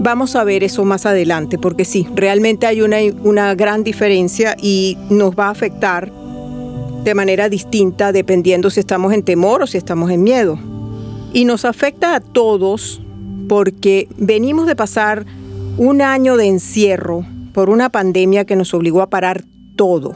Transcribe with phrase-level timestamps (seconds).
[0.00, 4.96] Vamos a ver eso más adelante, porque sí, realmente hay una, una gran diferencia y
[5.10, 6.10] nos va a afectar
[7.04, 10.58] de manera distinta dependiendo si estamos en temor o si estamos en miedo.
[11.34, 13.02] Y nos afecta a todos
[13.50, 15.26] porque venimos de pasar
[15.78, 19.44] un año de encierro por una pandemia que nos obligó a parar
[19.76, 20.12] todo.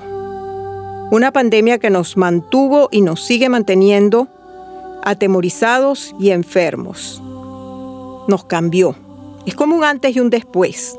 [1.13, 4.27] Una pandemia que nos mantuvo y nos sigue manteniendo
[5.05, 7.23] atemorizados y enfermos.
[8.27, 8.97] Nos cambió.
[9.47, 10.99] Es como un antes y un después.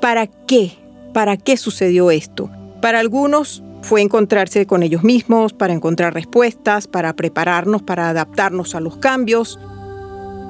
[0.00, 0.72] ¿Para qué?
[1.12, 2.48] ¿Para qué sucedió esto?
[2.80, 8.80] Para algunos fue encontrarse con ellos mismos, para encontrar respuestas, para prepararnos, para adaptarnos a
[8.80, 9.58] los cambios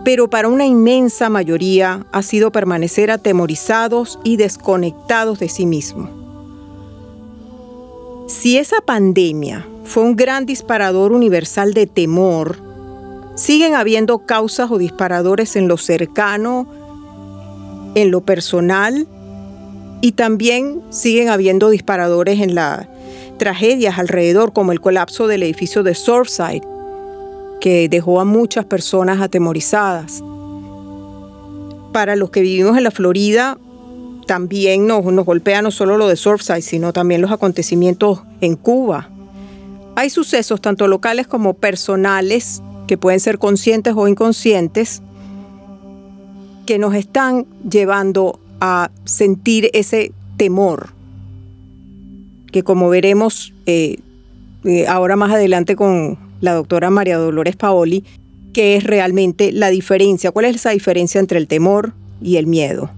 [0.05, 6.11] pero para una inmensa mayoría ha sido permanecer atemorizados y desconectados de sí mismos.
[8.27, 12.59] Si esa pandemia fue un gran disparador universal de temor,
[13.35, 16.67] siguen habiendo causas o disparadores en lo cercano,
[17.95, 19.07] en lo personal,
[20.01, 22.87] y también siguen habiendo disparadores en las
[23.39, 26.63] tragedias alrededor, como el colapso del edificio de Surfside,
[27.61, 30.23] que dejó a muchas personas atemorizadas.
[31.93, 33.59] Para los que vivimos en la Florida,
[34.27, 39.09] también nos, golpea no solo lo de Surfside, sino también los acontecimientos en Cuba.
[39.97, 45.03] Hay sucesos tanto locales como personales que pueden ser conscientes o inconscientes
[46.67, 50.99] que nos están llevando a sentir ese temor
[52.53, 53.99] que como veremos eh,
[54.65, 58.05] eh, ahora más adelante con la doctora María Dolores Paoli,
[58.53, 62.91] qué es realmente la diferencia, cuál es esa diferencia entre el temor y el miedo.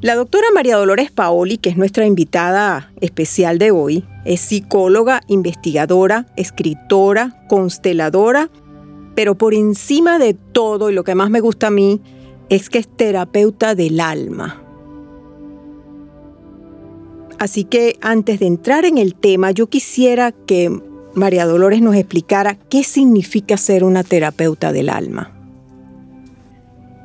[0.00, 6.26] La doctora María Dolores Paoli, que es nuestra invitada especial de hoy, es psicóloga, investigadora,
[6.36, 8.50] escritora, consteladora,
[9.14, 12.00] pero por encima de todo, y lo que más me gusta a mí,
[12.50, 14.60] es que es terapeuta del alma.
[17.38, 20.80] Así que antes de entrar en el tema, yo quisiera que
[21.14, 25.30] María Dolores nos explicara qué significa ser una terapeuta del alma.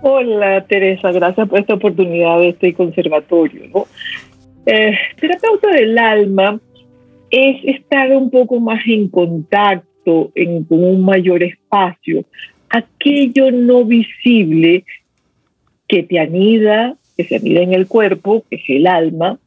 [0.02, 3.86] Hola Teresa, gracias por esta oportunidad de este conservatorio.
[4.66, 6.60] Eh, terapeuta del alma
[7.30, 12.26] es estar un poco más en contacto en, con un mayor espacio,
[12.70, 14.86] aquello no visible
[15.88, 19.38] que te anida, que se anida en el cuerpo, que es el alma,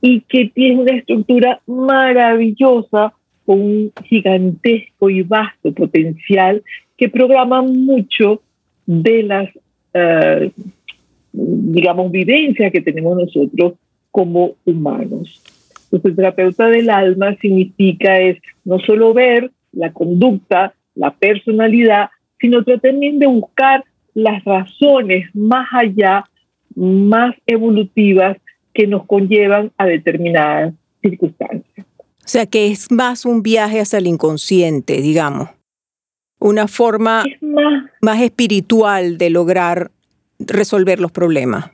[0.00, 6.62] y que tiene una estructura maravillosa con un gigantesco y vasto potencial
[6.96, 8.42] que programa mucho
[8.86, 9.48] de las,
[9.94, 10.50] eh,
[11.32, 13.74] digamos, vivencias que tenemos nosotros
[14.10, 15.42] como humanos.
[15.84, 22.10] Entonces, el terapeuta del alma significa es no solo ver la conducta, la personalidad,
[22.40, 23.84] sino también de buscar
[24.14, 26.24] las razones más allá,
[26.74, 28.36] más evolutivas
[28.74, 31.71] que nos conllevan a determinadas circunstancias.
[32.24, 35.50] O sea que es más un viaje hacia el inconsciente, digamos.
[36.38, 37.24] Una forma
[38.00, 39.90] más, espiritual de lograr
[40.38, 41.70] resolver los problemas.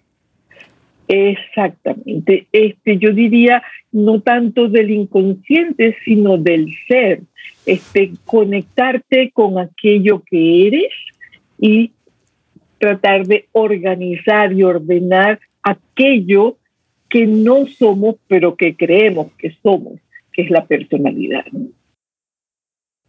[1.06, 2.47] Exactamente.
[2.53, 3.62] Este, yo diría
[3.93, 7.23] no tanto del inconsciente, sino del ser.
[7.65, 10.93] Este, conectarte con aquello que eres
[11.59, 11.93] y
[12.79, 16.56] tratar de organizar y ordenar aquello
[17.09, 19.99] que no somos, pero que creemos que somos,
[20.38, 21.44] que es la personalidad.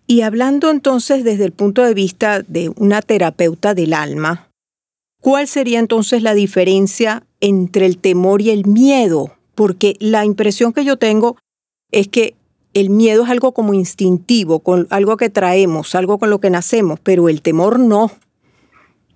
[0.07, 4.49] Y hablando entonces desde el punto de vista de una terapeuta del alma,
[5.21, 9.35] ¿cuál sería entonces la diferencia entre el temor y el miedo?
[9.53, 11.37] Porque la impresión que yo tengo
[11.91, 12.33] es que
[12.73, 16.99] el miedo es algo como instintivo, con algo que traemos, algo con lo que nacemos,
[16.99, 18.09] pero el temor no.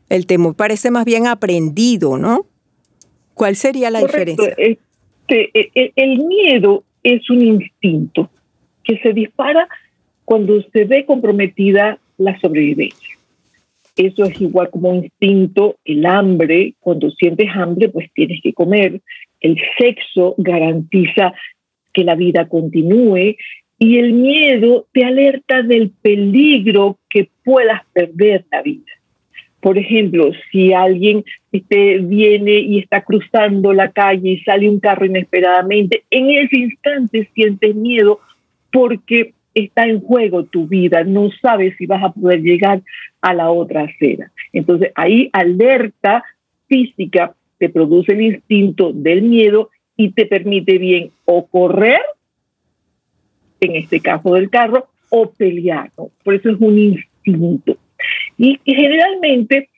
[0.10, 2.46] El temor parece más bien aprendido, ¿no?
[3.34, 4.54] ¿Cuál sería la diferencia?
[4.60, 8.30] Este, e, e, el miedo es un instinto
[8.84, 9.68] que se dispara
[10.26, 13.18] cuando se ve comprometida la sobrevivencia.
[13.96, 19.02] Eso es igual como instinto, el hambre, cuando sientes hambre, pues tienes que comer.
[19.40, 21.34] El sexo garantiza
[21.94, 23.36] que la vida continúe
[23.78, 28.92] y el miedo te alerta del peligro que puedas perder la vida.
[29.64, 31.24] Por ejemplo, si alguien
[31.54, 37.30] este, viene y está cruzando la calle y sale un carro inesperadamente, en ese instante
[37.34, 38.20] sientes miedo
[38.74, 42.82] porque está en juego tu vida, no sabes si vas a poder llegar
[43.22, 44.34] a la otra acera.
[44.52, 46.26] Entonces ahí alerta
[46.68, 52.02] física te produce el instinto del miedo y te permite bien o correr,
[53.62, 55.90] en este caso del carro, o pelear.
[56.22, 57.78] Por eso es un instinto.
[58.38, 59.70] Y, generalmente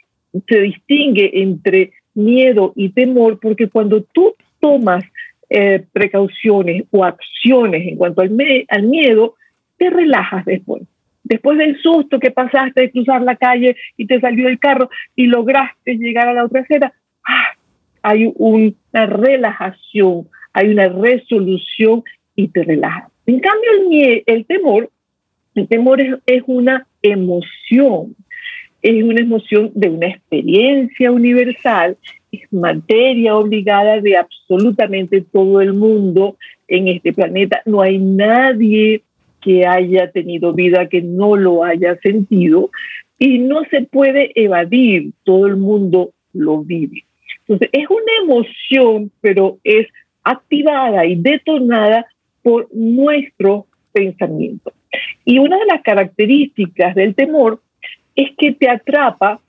[0.47, 5.03] se distingue entre miedo y temor porque cuando tú tomas
[5.49, 8.35] eh, precauciones o acciones en cuanto al,
[8.67, 9.35] al miedo,
[9.77, 10.83] te relajas después.
[11.23, 15.25] Después del susto que pasaste de cruzar la calle y te salió el carro y
[15.25, 16.93] lograste llegar a la otra acera,
[17.27, 17.55] ¡ah!
[18.03, 22.03] hay una relajación, hay una resolución
[22.35, 23.11] y te relajas.
[23.25, 24.91] En cambio, el, el temor,
[25.55, 28.15] el temor es una emoción,
[28.85, 31.97] es una emoción de una experiencia universal,
[32.31, 36.37] es materia obligada de absolutamente todo el mundo
[36.67, 37.63] en este planeta.
[37.65, 39.01] No hay nadie
[39.41, 42.69] que haya tenido vida que no lo haya sentido
[43.17, 47.05] y no se puede evadir, todo el mundo lo vive.
[47.39, 49.87] Entonces, es una emoción, pero es
[50.23, 52.05] activada y detonada
[52.43, 54.73] por nuestro pensamiento.
[55.23, 57.61] Y una de las características del temor
[58.15, 59.39] es que te atrapa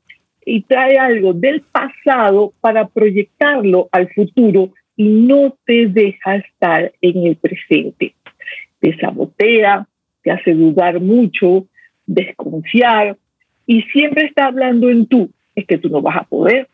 [0.45, 7.27] y trae algo del pasado para proyectarlo al futuro y no te deja estar en
[7.27, 8.15] el presente.
[8.81, 9.87] Te sabotea,
[10.23, 11.67] te hace dudar mucho,
[12.07, 13.17] desconfiar
[13.67, 15.31] y siempre está hablando en tú.
[15.55, 16.69] Es que tú no vas a poder,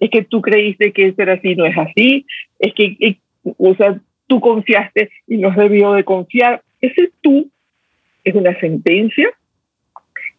[0.00, 2.26] es que tú creíste que ser así, no es así,
[2.58, 3.18] es que,
[3.56, 6.62] o sea, tú confiaste y no debió de confiar.
[6.80, 7.50] Ese tú
[8.22, 9.30] es una sentencia,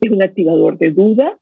[0.01, 1.37] es un activador de duda,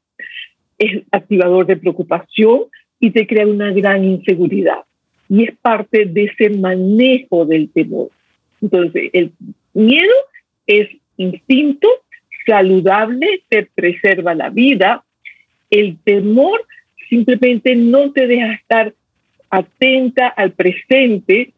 [0.78, 2.64] es activador de preocupación
[3.00, 4.84] y te crea una gran inseguridad.
[5.28, 8.10] Y es parte de ese manejo del temor.
[8.62, 9.32] Entonces, el
[9.74, 10.14] miedo
[10.66, 11.88] es instinto
[12.46, 15.04] saludable, te preserva la vida.
[15.70, 16.64] El temor
[17.08, 18.94] simplemente no te deja estar
[19.50, 21.52] atenta al presente,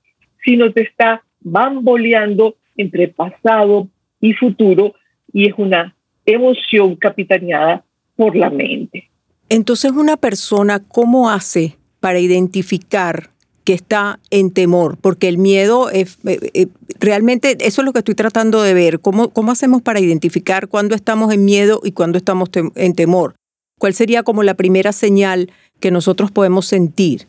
[0.45, 3.89] sino te está bamboleando entre pasado
[4.21, 4.95] y futuro
[5.33, 5.95] y es una
[6.33, 7.85] emoción capitaneada
[8.17, 9.09] por la mente.
[9.49, 13.31] Entonces una persona, ¿cómo hace para identificar
[13.65, 14.97] que está en temor?
[15.01, 16.67] Porque el miedo es, eh, eh,
[16.99, 19.01] realmente eso es lo que estoy tratando de ver.
[19.01, 23.35] ¿Cómo, ¿Cómo hacemos para identificar cuándo estamos en miedo y cuándo estamos en temor?
[23.79, 27.27] ¿Cuál sería como la primera señal que nosotros podemos sentir?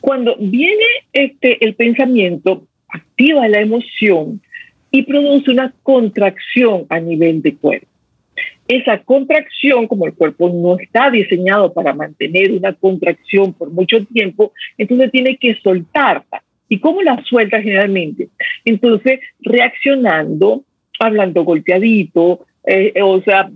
[0.00, 4.40] Cuando viene este, el pensamiento, activa la emoción
[4.92, 7.86] y produce una contracción a nivel de cuerpo.
[8.68, 14.52] Esa contracción, como el cuerpo no está diseñado para mantener una contracción por mucho tiempo,
[14.78, 16.42] entonces tiene que soltarla.
[16.68, 18.28] ¿Y cómo la suelta generalmente?
[18.64, 20.64] Entonces, reaccionando,
[20.98, 23.50] hablando golpeadito, eh, o sea,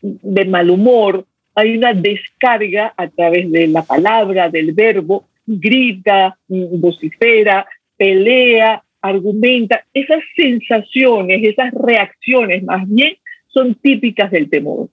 [0.00, 7.66] de mal humor, hay una descarga a través de la palabra, del verbo, grita, vocifera,
[7.96, 9.84] pelea, argumenta.
[9.92, 13.16] Esas sensaciones, esas reacciones más bien
[13.54, 14.90] son típicas del temor.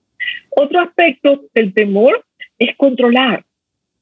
[0.50, 2.24] Otro aspecto del temor
[2.58, 3.44] es controlar.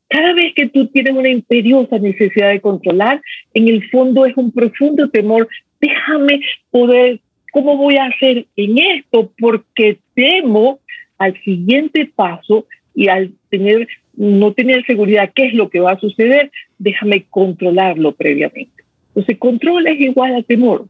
[0.08, 3.22] Cada vez que tú tienes una imperiosa necesidad de controlar,
[3.54, 5.48] en el fondo es un profundo temor.
[5.80, 6.40] Déjame
[6.70, 7.20] poder,
[7.52, 9.32] ¿cómo voy a hacer en esto?
[9.38, 10.80] Porque temo
[11.18, 13.88] al siguiente paso y al tener
[14.20, 18.84] no tener seguridad qué es lo que va a suceder, déjame controlarlo previamente.
[19.08, 20.86] Entonces, control es igual a temor,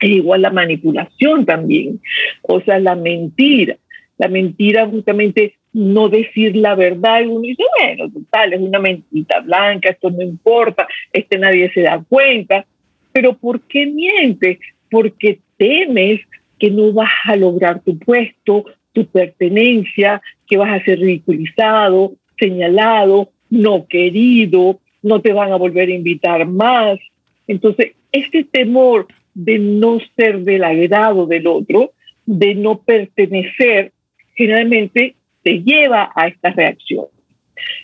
[0.00, 2.00] es igual a manipulación también,
[2.42, 3.76] o sea, la mentira.
[4.18, 9.40] La mentira justamente no decir la verdad y uno dice, bueno, total, es una mentita
[9.40, 12.66] blanca, esto no importa, este nadie se da cuenta,
[13.12, 14.58] pero ¿por qué mientes?
[14.90, 16.20] Porque temes
[16.58, 23.30] que no vas a lograr tu puesto, tu pertenencia, que vas a ser ridiculizado, señalado,
[23.48, 26.98] no querido, no te van a volver a invitar más.
[27.46, 29.06] Entonces, este temor
[29.44, 31.92] de no ser del agrado del otro,
[32.26, 33.92] de no pertenecer,
[34.34, 37.06] generalmente te lleva a esta reacción.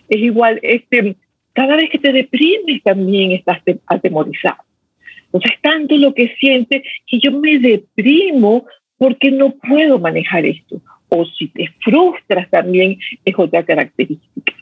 [0.09, 1.17] Es igual, este,
[1.55, 4.63] cada vez que te deprimes también estás atemorizado.
[5.25, 8.67] Entonces, tanto lo que sientes que yo me deprimo
[8.99, 10.83] porque no puedo manejar esto.
[11.09, 14.53] O si te frustras también es otra característica.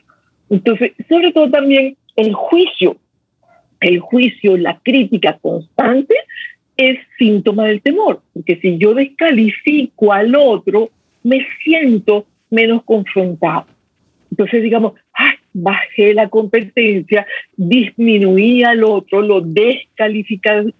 [0.49, 2.97] Entonces, sobre todo también el juicio.
[3.81, 6.15] El juicio, la crítica constante
[6.77, 10.89] es síntoma del temor, porque si yo descalifico al otro,
[11.23, 13.67] me siento menos confrontado.
[14.29, 14.93] Entonces, digamos,
[15.53, 20.73] bajé la competencia, disminuí al otro, lo descalifiqué,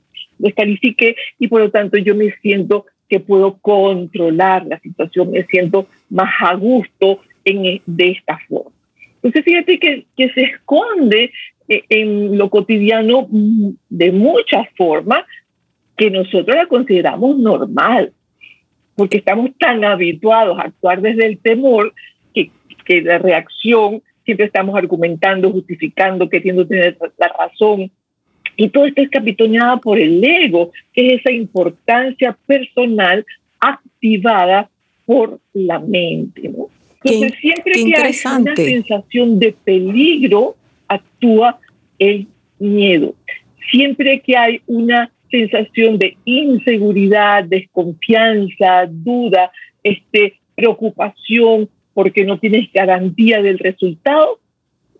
[1.39, 6.33] y por lo tanto yo me siento que puedo controlar la situación, me siento más
[6.41, 8.71] a gusto en, e, de esta forma.
[9.15, 11.31] Entonces, fíjate que, que se esconde
[11.69, 15.23] eh, en lo cotidiano mm, de muchas formas
[15.97, 18.13] que nosotros la consideramos normal
[18.95, 21.93] porque estamos tan habituados a actuar desde el temor
[22.33, 22.49] que,
[22.85, 27.91] que la reacción siempre estamos argumentando, justificando, queriendo tener la razón.
[28.57, 33.25] Y todo esto es capitoneado por el ego, que es esa importancia personal
[33.59, 34.69] activada
[35.05, 36.49] por la mente.
[36.49, 36.69] ¿no?
[37.03, 40.55] Entonces, siempre que hay una sensación de peligro,
[40.87, 41.59] actúa
[41.99, 43.13] el miedo.
[43.69, 49.51] Siempre que hay una sensación de inseguridad, desconfianza, duda,
[49.83, 54.39] este, preocupación porque no tienes garantía del resultado,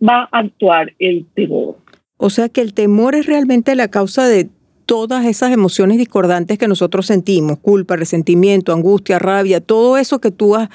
[0.01, 1.77] va a actuar el temor.
[2.17, 4.49] O sea que el temor es realmente la causa de
[4.85, 10.55] todas esas emociones discordantes que nosotros sentimos, culpa, resentimiento, angustia, rabia, todo eso que tú
[10.55, 10.69] has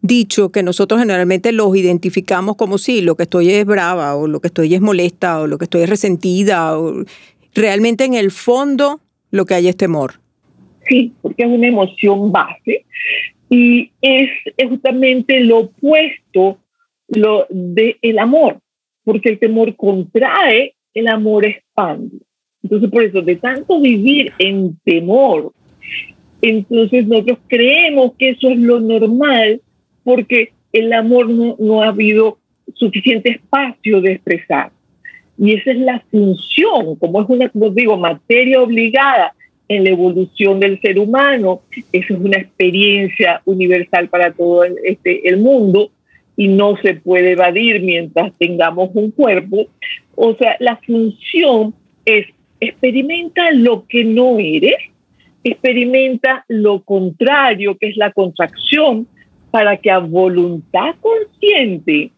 [0.00, 4.40] dicho que nosotros generalmente los identificamos como sí, lo que estoy es brava o lo
[4.40, 7.04] que estoy es molesta o lo que estoy es resentida o
[7.54, 9.00] realmente en el fondo
[9.30, 10.14] lo que hay es temor.
[10.88, 12.86] Sí, porque es una emoción base
[13.50, 14.30] y es,
[14.68, 16.58] justamente lo opuesto
[17.08, 18.60] lo de el amor,
[19.04, 22.18] porque el temor contrae, el amor expande.
[22.62, 25.52] Entonces, por eso, de tanto vivir en temor,
[26.42, 29.62] entonces nosotros creemos que eso es lo normal
[30.04, 32.38] porque el amor no, no ha habido
[32.74, 34.70] suficiente espacio de expresar.
[35.38, 39.34] Y esa es la función, como es una, como digo, materia obligada
[39.68, 41.62] en la evolución del ser humano.
[41.92, 45.90] Eso es una experiencia universal para todo el, este, el mundo
[46.36, 49.66] y no se puede evadir mientras tengamos un cuerpo.
[50.14, 52.26] O sea, la función es
[52.60, 54.76] experimenta lo que no eres,
[55.44, 59.06] experimenta lo contrario, que es la contracción,
[59.50, 62.10] para que a voluntad consciente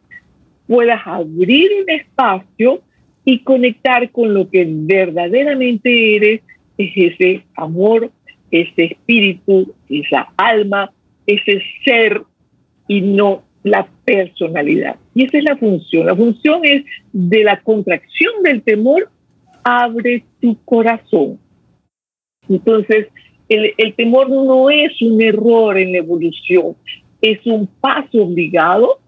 [0.66, 2.82] puedas abrir un espacio
[3.24, 6.40] y conectar con lo que verdaderamente eres,
[6.78, 8.10] es ese amor,
[8.50, 10.92] ese espíritu, esa alma,
[11.26, 12.22] ese ser
[12.88, 14.96] y no la personalidad.
[15.14, 16.06] Y esa es la función.
[16.06, 19.10] La función es de la contracción del temor,
[19.62, 21.38] abre tu corazón.
[22.48, 23.08] Entonces,
[23.48, 26.76] el, el temor no es un error en la evolución,
[27.20, 28.98] es un paso obligado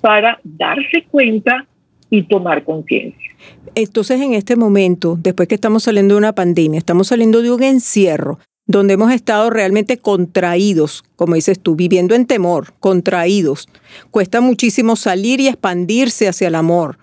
[0.00, 1.66] para darse cuenta
[2.10, 3.30] y tomar conciencia.
[3.74, 7.62] Entonces, en este momento, después que estamos saliendo de una pandemia, estamos saliendo de un
[7.62, 13.68] encierro donde hemos estado realmente contraídos, como dices tú, viviendo en temor, contraídos.
[14.10, 16.98] Cuesta muchísimo salir y expandirse hacia el amor.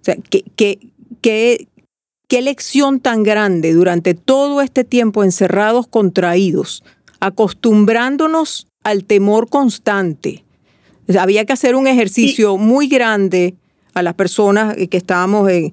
[0.00, 0.78] O sea, ¿qué, qué,
[1.20, 1.66] qué,
[2.28, 6.84] qué lección tan grande durante todo este tiempo encerrados, contraídos,
[7.20, 10.44] acostumbrándonos al temor constante.
[11.18, 13.54] había que hacer un ejercicio muy grande
[13.94, 15.72] a las personas que estábamos eh,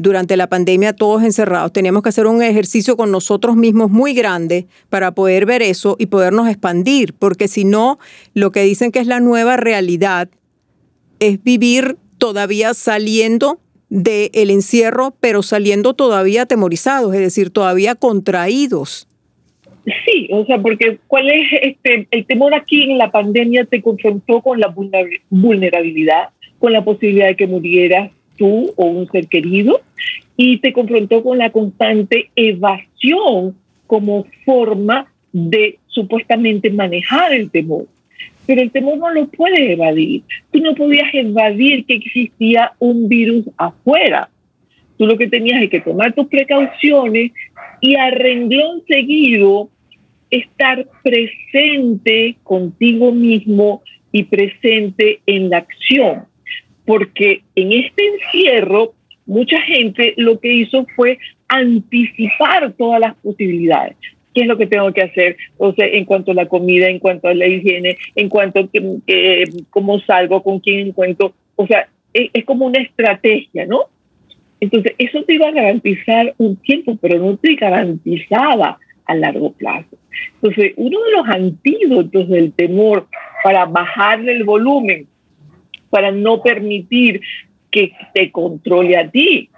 [0.00, 1.72] durante la pandemia todos encerrados.
[1.72, 6.06] Teníamos que hacer un ejercicio con nosotros mismos muy grande para poder ver eso y
[6.06, 7.98] podernos expandir, porque si no,
[8.34, 10.28] lo que dicen que es la nueva realidad
[11.20, 19.08] es vivir todavía saliendo del encierro, pero saliendo todavía atemorizados, es decir, todavía contraídos.
[20.04, 24.42] Sí, o sea, porque ¿cuál es este el temor aquí en la pandemia te confrontó
[24.42, 24.74] con la
[25.30, 29.80] vulnerabilidad, con la posibilidad de que murieras tú o un ser querido
[30.36, 37.86] y te confrontó con la constante evasión como forma de supuestamente manejar el temor.
[38.46, 40.22] Pero el temor no lo puedes evadir.
[40.52, 44.30] Tú no podías evadir que existía un virus afuera.
[44.96, 47.32] Tú lo que tenías es que tomar tus precauciones
[47.80, 49.68] y a renglón seguido
[50.30, 56.27] estar presente contigo mismo y presente en la acción.
[56.88, 58.94] Porque en este encierro,
[59.26, 63.94] mucha gente lo que hizo fue anticipar todas las posibilidades.
[64.34, 65.36] ¿Qué es lo que tengo que hacer?
[65.58, 68.68] O sea, en cuanto a la comida, en cuanto a la higiene, en cuanto a
[69.68, 71.34] cómo salgo, con quién encuentro.
[71.56, 73.82] O sea, es, es como una estrategia, ¿no?
[74.58, 79.98] Entonces, eso te iba a garantizar un tiempo, pero no te garantizaba a largo plazo.
[80.36, 83.08] Entonces, uno de los antídotos del temor
[83.44, 85.06] para bajarle el volumen,
[85.90, 87.20] para no permitir
[87.70, 89.50] que te controle a ti,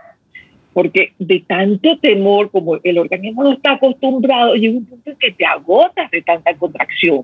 [0.72, 5.32] porque de tanto temor, como el organismo no está acostumbrado, llega un punto en que
[5.32, 7.22] te agotas de tanta contracción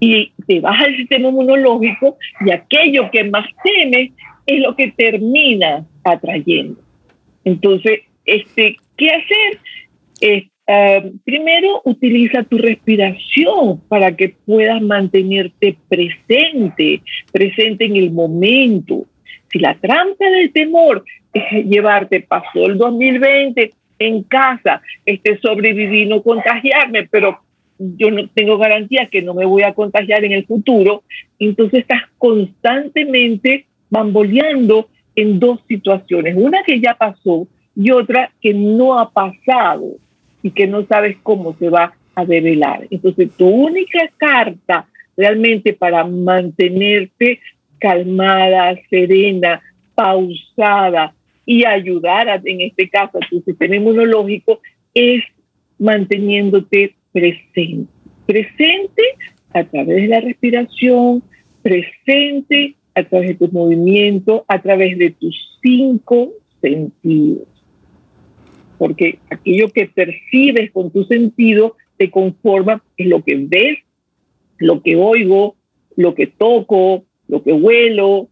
[0.00, 4.10] y te baja el sistema inmunológico y aquello que más temes
[4.46, 6.80] es lo que termina atrayendo.
[7.44, 9.60] Entonces, este, ¿qué hacer?
[10.66, 17.02] Eh, primero, utiliza tu respiración para que puedas mantenerte presente,
[17.32, 19.04] presente en el momento.
[19.50, 21.04] Si la trampa del temor
[21.34, 27.40] es llevarte, pasó el 2020 en casa, este, sobreviví, no contagiarme, pero
[27.78, 31.02] yo no tengo garantía que no me voy a contagiar en el futuro,
[31.38, 38.98] entonces estás constantemente bamboleando en dos situaciones, una que ya pasó y otra que no
[38.98, 39.96] ha pasado
[40.44, 42.86] y que no sabes cómo se va a develar.
[42.90, 44.86] Entonces, tu única carta
[45.16, 47.40] realmente para mantenerte
[47.78, 49.62] calmada, serena,
[49.94, 51.14] pausada
[51.46, 54.60] y ayudar en este caso a tu sistema inmunológico
[54.92, 55.24] es
[55.78, 57.90] manteniéndote presente.
[58.26, 59.02] Presente
[59.54, 61.22] a través de la respiración,
[61.62, 67.53] presente a través de tus movimientos, a través de tus cinco sentidos.
[68.78, 73.78] Porque aquello que percibes con tu sentido te conforma es lo que ves,
[74.58, 75.56] lo que oigo,
[75.96, 78.28] lo que toco, lo que huelo,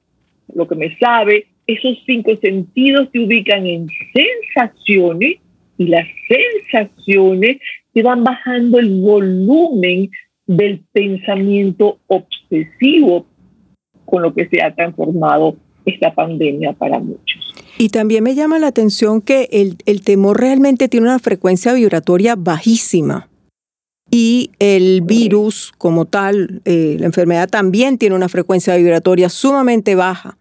[0.54, 1.46] lo que me sabe.
[1.66, 5.36] Esos cinco sentidos te ubican en sensaciones
[5.78, 7.58] y las sensaciones
[7.92, 10.10] te van bajando el volumen
[10.46, 13.26] del pensamiento obsesivo
[14.04, 17.51] con lo que se ha transformado esta pandemia para muchos.
[17.82, 23.28] Y también me llama la atención que el, temor realmente tiene una frecuencia vibratoria bajísima.
[24.08, 30.38] Y el virus como tal, eh, la enfermedad también tiene una frecuencia vibratoria sumamente baja.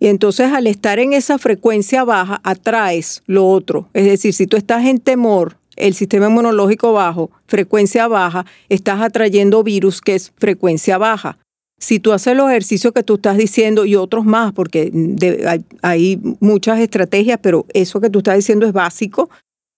[0.00, 3.88] Y entonces al estar en esa frecuencia baja, atraes lo otro.
[3.94, 9.62] Es decir, si tú estás en temor, el sistema inmunológico bajo, frecuencia baja, estás atrayendo
[9.62, 11.38] virus que es frecuencia baja
[11.80, 14.92] si tú haces los ejercicios que tú estás diciendo y otros más, porque
[15.82, 19.30] hay, muchas estrategias, pero eso que tú estás diciendo es básico,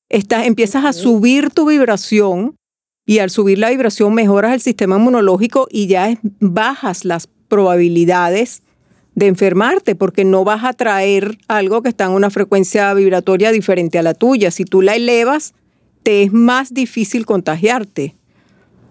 [0.08, 2.56] estás, empiezas a subir tu vibración
[3.06, 8.62] y al subir la vibración mejoras el sistema inmunológico y ya bajas las probabilidades
[9.14, 13.98] de enfermarte porque no vas a traer algo que está en una frecuencia vibratoria diferente
[13.98, 14.50] a la tuya.
[14.50, 15.54] Si tú la elevas,
[16.02, 18.16] te es más difícil contagiarte.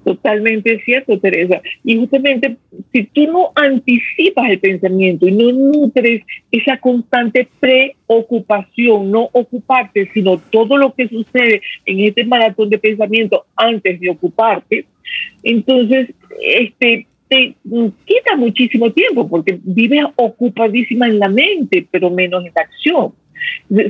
[0.03, 1.61] Totalmente cierto, Teresa.
[1.83, 2.57] Y justamente
[2.91, 10.39] si tú no anticipas el pensamiento y no nutres esa constante preocupación, no ocuparte, sino
[10.49, 14.85] todo lo que sucede en este maratón de pensamiento antes de ocuparte,
[15.43, 16.09] entonces
[16.41, 17.55] este, te
[18.05, 23.13] quita muchísimo tiempo porque vives ocupadísima en la mente, pero menos en la acción.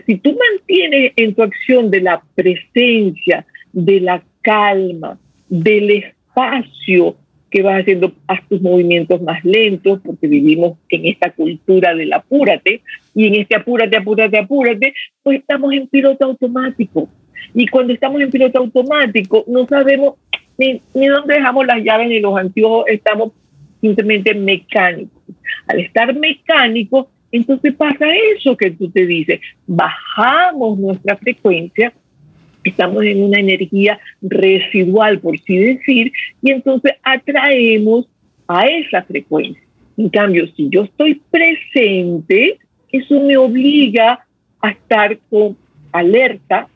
[0.05, 5.17] Si tú mantienes en tu acción de la presencia, de la calma,
[5.51, 7.17] del espacio
[7.49, 12.81] que vas haciendo, haz tus movimientos más lentos, porque vivimos en esta cultura del apúrate,
[13.13, 17.09] y en este apúrate, apúrate, apúrate, pues estamos en piloto automático.
[17.53, 20.13] Y cuando estamos en piloto automático, no sabemos
[20.57, 23.33] ni, ni dónde dejamos las llaves ni los anteojos, estamos
[23.81, 25.21] simplemente mecánicos.
[25.67, 28.05] Al estar mecánicos, entonces pasa
[28.37, 31.91] eso que tú te dices, bajamos nuestra frecuencia
[32.63, 38.07] estamos en una energía residual, por así decir, y entonces atraemos
[38.47, 39.61] a esa frecuencia.
[39.97, 42.59] En cambio, si yo estoy presente,
[42.91, 44.25] eso me obliga
[44.61, 45.57] a estar con
[45.91, 46.67] alerta.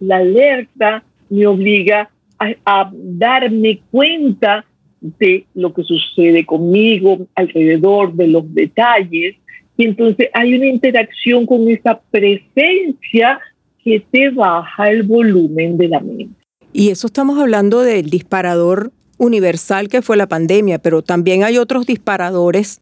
[0.00, 4.64] La alerta me obliga a, a darme cuenta
[5.00, 9.36] de lo que sucede conmigo, alrededor de los detalles,
[9.76, 13.40] Y entonces hay una interacción con esa presencia
[13.84, 16.34] que te baja el volumen de la mente.
[16.72, 21.86] Y eso estamos hablando del disparador universal que fue la pandemia, pero también hay otros
[21.86, 22.80] disparadores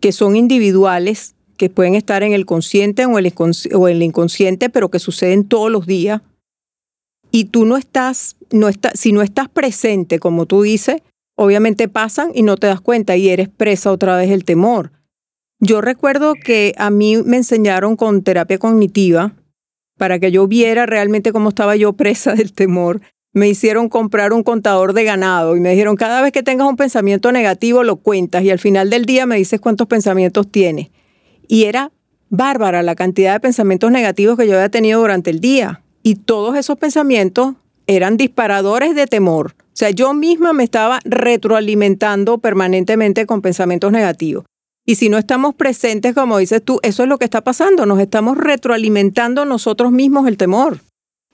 [0.00, 4.98] que son individuales, que pueden estar en el consciente o, o el inconsciente, pero que
[4.98, 6.20] suceden todos los días.
[7.30, 11.02] Y tú no estás, no estás, si no estás presente, como tú dices,
[11.36, 14.90] obviamente pasan y no te das cuenta y eres presa otra vez el temor.
[15.60, 19.32] Yo recuerdo que a mí me enseñaron con terapia cognitiva
[19.98, 23.00] para que yo viera realmente cómo estaba yo presa del temor
[23.32, 26.76] me hicieron comprar un contador de ganado y me dijeron, cada vez que tengas un
[26.76, 30.90] pensamiento negativo lo cuentas y al final del día me dices cuántos pensamientos tienes.
[31.48, 31.92] Y era
[32.28, 35.82] bárbara la cantidad de pensamientos negativos que yo había tenido durante el día.
[36.02, 37.54] Y todos esos pensamientos
[37.86, 39.54] eran disparadores de temor.
[39.58, 44.44] O sea, yo misma me estaba retroalimentando permanentemente con pensamientos negativos.
[44.84, 47.86] Y si no estamos presentes, como dices tú, eso es lo que está pasando.
[47.86, 50.78] Nos estamos retroalimentando nosotros mismos el temor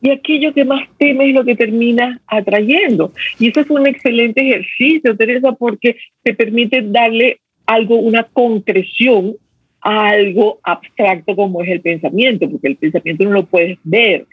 [0.00, 3.12] y aquello que más teme es lo que termina atrayendo.
[3.38, 9.34] Y eso fue un excelente ejercicio, Teresa, porque te permite darle algo, una concreción
[9.80, 14.26] a algo abstracto como es el pensamiento, porque el pensamiento no lo puedes ver,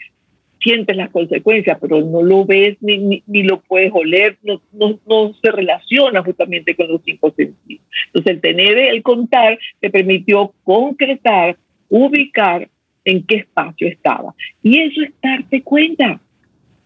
[0.65, 5.31] sientes las consecuencias, pero no lo ves ni, ni, lo puedes oler, no, no, no,
[5.39, 7.85] se relaciona justamente con los cinco sentidos.
[8.07, 11.55] Entonces el tener, el contar, te permitió concretar,
[11.87, 12.67] ubicar
[13.03, 14.33] en qué espacio estaba.
[14.63, 16.19] Y eso es darte cuenta.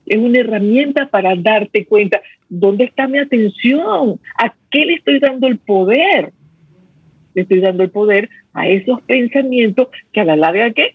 [0.05, 5.47] Es una herramienta para darte cuenta dónde está mi atención, a qué le estoy dando
[5.47, 6.33] el poder.
[7.33, 10.91] Le estoy dando el poder a esos pensamientos que a la larga que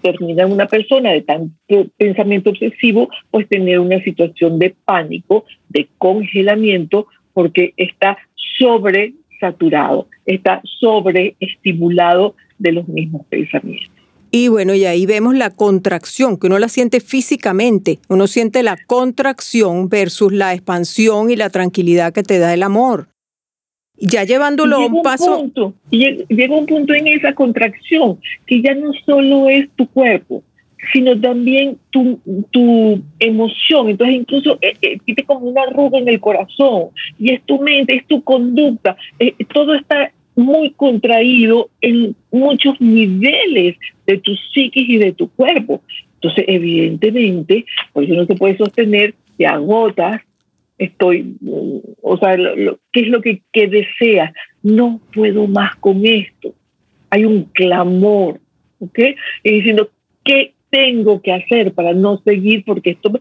[0.00, 7.06] termina una persona de tanto pensamiento obsesivo, pues tener una situación de pánico, de congelamiento,
[7.32, 8.18] porque está
[8.58, 13.90] sobresaturado, está sobreestimulado de los mismos pensamientos.
[14.34, 17.98] Y bueno, y ahí vemos la contracción, que uno la siente físicamente.
[18.08, 23.11] Uno siente la contracción versus la expansión y la tranquilidad que te da el amor.
[23.96, 25.38] Ya llevándolo a un paso.
[25.38, 30.42] Punto, llega un punto en esa contracción que ya no solo es tu cuerpo,
[30.92, 33.90] sino también tu, tu emoción.
[33.90, 38.06] Entonces, incluso eh, eh, como una arruga en el corazón, y es tu mente, es
[38.06, 43.76] tu conducta, eh, todo está muy contraído en muchos niveles
[44.06, 45.82] de tu psiquis y de tu cuerpo.
[46.14, 50.22] Entonces, evidentemente, por eso no se puede sostener, te agotas,
[50.84, 51.36] estoy,
[52.02, 52.36] o sea,
[52.92, 54.32] ¿qué es lo que, que deseas?
[54.62, 56.54] No puedo más con esto.
[57.10, 58.40] Hay un clamor,
[58.80, 58.98] ¿ok?
[59.44, 59.90] Y diciendo,
[60.24, 62.64] ¿qué tengo que hacer para no seguir?
[62.64, 63.12] Porque esto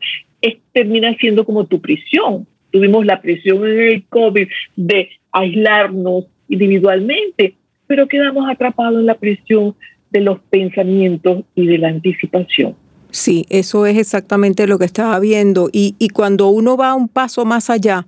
[0.41, 2.47] es, termina siendo como tu prisión.
[2.71, 7.55] Tuvimos la prisión en el COVID de aislarnos individualmente,
[7.87, 9.75] pero quedamos atrapados en la presión
[10.09, 12.75] de los pensamientos y de la anticipación.
[13.11, 15.69] Sí, eso es exactamente lo que estaba viendo.
[15.71, 18.07] Y, y cuando uno va un paso más allá,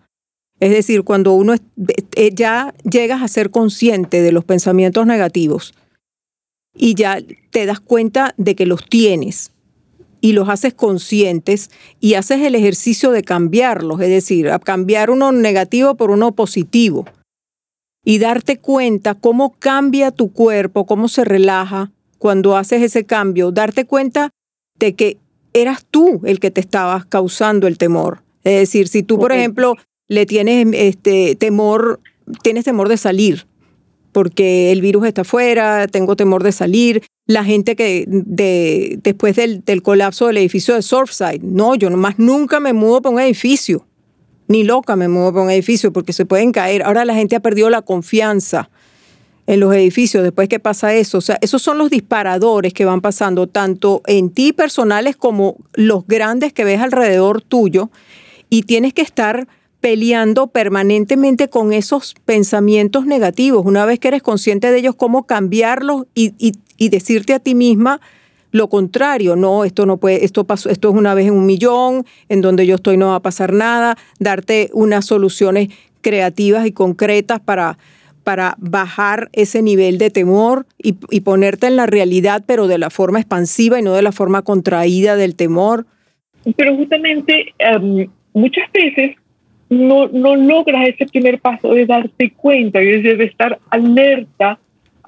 [0.59, 1.55] es decir, cuando uno
[2.15, 5.73] eh, ya llegas a ser consciente de los pensamientos negativos
[6.73, 7.19] y ya
[7.51, 9.51] te das cuenta de que los tienes
[10.21, 15.33] y los haces conscientes y haces el ejercicio de cambiarlos, es decir, a cambiar uno
[15.33, 17.05] negativo por uno positivo
[18.05, 23.85] y darte cuenta cómo cambia tu cuerpo, cómo se relaja cuando haces ese cambio, darte
[23.85, 24.29] cuenta
[24.85, 25.17] de que
[25.53, 28.23] eras tú el que te estabas causando el temor.
[28.43, 29.75] Es decir, si tú, por ejemplo,
[30.07, 32.01] le tienes este temor,
[32.41, 33.47] tienes temor de salir,
[34.11, 37.03] porque el virus está afuera, tengo temor de salir.
[37.25, 42.19] La gente que de, después del, del colapso del edificio de Surfside, no, yo nomás
[42.19, 43.85] nunca me mudo para un edificio
[44.47, 46.83] ni loca me muevo para un edificio porque se pueden caer.
[46.83, 48.69] Ahora la gente ha perdido la confianza
[49.47, 51.17] en los edificios después que pasa eso.
[51.17, 56.07] O sea, esos son los disparadores que van pasando tanto en ti personales como los
[56.07, 57.89] grandes que ves alrededor tuyo
[58.49, 59.47] y tienes que estar
[59.81, 63.65] peleando permanentemente con esos pensamientos negativos.
[63.65, 66.33] Una vez que eres consciente de ellos, cómo cambiarlos y,
[66.77, 67.99] y decirte a ti misma,
[68.53, 72.05] lo contrario, no, esto no puede, esto pasó, esto es una vez en un millón,
[72.29, 75.69] en donde yo estoy no va a pasar nada, darte unas soluciones
[76.01, 77.79] creativas y concretas para,
[78.23, 83.19] para bajar ese nivel de temor y, ponerte en la realidad, pero de la forma
[83.19, 85.85] expansiva y no de la forma contraída del temor.
[86.55, 89.15] Pero justamente em, muchas veces
[89.69, 94.59] no, no logras ese primer paso de darte cuenta y de estar alerta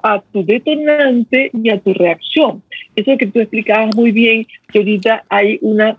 [0.01, 2.61] a tu detonante y a tu reacción.
[2.95, 5.97] Eso que tú explicabas muy bien, que ahorita hay una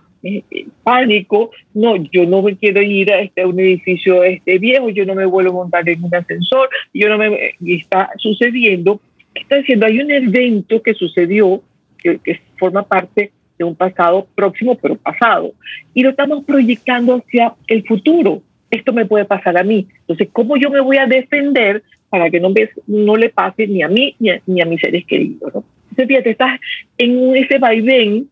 [0.83, 5.15] pánico, no, yo no me quiero ir a, este, un edificio este viejo, yo no
[5.15, 8.99] me vuelvo a montar en un ascensor, yo no me, está sucediendo
[9.41, 11.61] está diciendo, hay un evento que sucedió
[11.97, 12.19] que,
[12.57, 15.53] forma parte de un pasado próximo, pero pasado,
[15.93, 18.41] y lo estamos proyectando hacia el futuro.
[18.69, 19.87] Esto me puede pasar a mí.
[20.01, 23.81] Entonces, ¿cómo yo me voy a defender para que no, me, no le pase ni
[23.81, 25.53] a mí ni a, ni a mis seres queridos?
[25.89, 26.59] Entonces, fíjate, estás
[26.97, 28.29] en ese vaivén,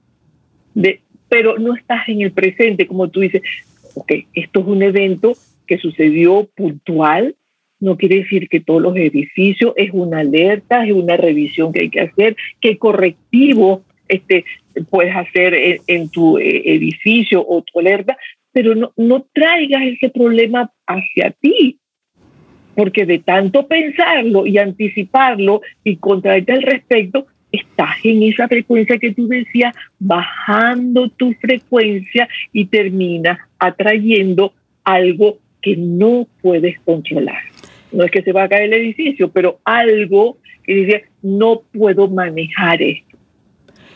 [0.74, 3.42] de, pero no estás en el presente, como tú dices,
[3.96, 5.34] ok, esto es un evento
[5.68, 7.36] que sucedió puntual,
[7.80, 11.90] no quiere decir que todos los edificios es una alerta, es una revisión que hay
[11.90, 14.46] que hacer, qué correctivo este,
[14.90, 18.18] puedes hacer en, en, tu eh, edificio o tu alerta,
[18.52, 21.80] pero no, no traigas ese problema hacia ti,
[22.76, 29.14] porque de tanto pensarlo y anticiparlo y contraerte al respecto, estás en esa frecuencia que
[29.14, 37.42] tú decías, bajando tu frecuencia y terminas atrayendo algo que no puedes controlar.
[37.92, 42.08] No es que se va a caer el edificio, pero algo que dice, no puedo
[42.08, 43.18] manejar esto.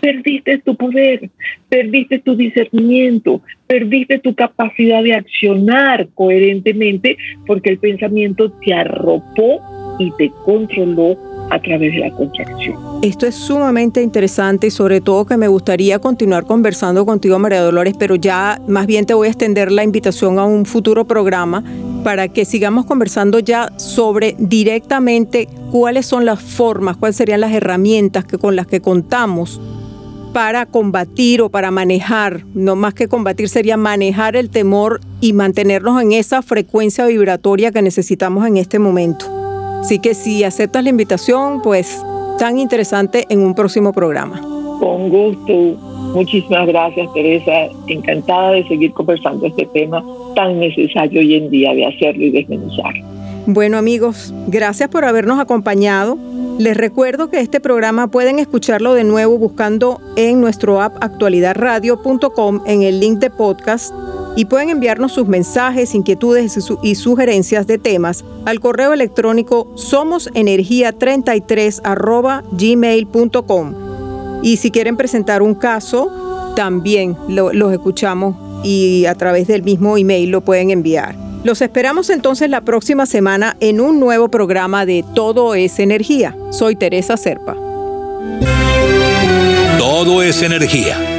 [0.01, 1.29] Perdiste tu poder,
[1.67, 9.61] perdiste tu discernimiento, perdiste tu capacidad de accionar coherentemente porque el pensamiento te arropó
[9.99, 11.17] y te controló
[11.49, 12.77] a través de la contracción.
[13.01, 17.93] Esto es sumamente interesante y sobre todo que me gustaría continuar conversando contigo, María Dolores,
[17.97, 21.63] pero ya más bien te voy a extender la invitación a un futuro programa
[22.03, 28.25] para que sigamos conversando ya sobre directamente cuáles son las formas, cuáles serían las herramientas
[28.25, 29.59] que, con las que contamos
[30.33, 36.01] para combatir o para manejar, no más que combatir sería manejar el temor y mantenernos
[36.01, 39.38] en esa frecuencia vibratoria que necesitamos en este momento.
[39.79, 41.99] Así que si aceptas la invitación, pues
[42.37, 44.41] tan interesante en un próximo programa.
[44.79, 45.53] Con gusto.
[46.13, 47.67] Muchísimas gracias, Teresa.
[47.87, 50.03] Encantada de seguir conversando este tema
[50.35, 52.93] tan necesario hoy en día de hacerlo y desmenuzar.
[53.45, 56.17] Bueno amigos, gracias por habernos acompañado.
[56.59, 62.83] Les recuerdo que este programa pueden escucharlo de nuevo buscando en nuestro app actualidadradio.com en
[62.83, 63.93] el link de podcast
[64.39, 73.73] y pueden enviarnos sus mensajes, inquietudes y sugerencias de temas al correo electrónico somosenergia33 gmail.com.
[74.41, 79.97] Y si quieren presentar un caso, también lo, los escuchamos y a través del mismo
[79.97, 81.17] email lo pueden enviar.
[81.43, 86.37] Los esperamos entonces la próxima semana en un nuevo programa de Todo es Energía.
[86.51, 87.57] Soy Teresa Serpa.
[89.77, 91.18] Todo es Energía